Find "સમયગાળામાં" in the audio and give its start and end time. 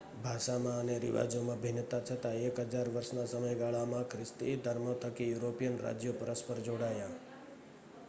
3.27-4.09